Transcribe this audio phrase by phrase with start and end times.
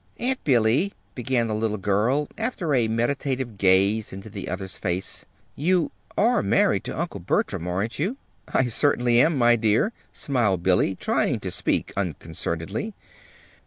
[0.17, 5.91] "Aunt Billy," began the little girl, after a meditative gaze into the other's face, "you
[6.17, 8.17] are married to Uncle Bertram, aren't you?"
[8.47, 12.95] "I certainly am, my dear," smiled Billy, trying to speak unconcernedly.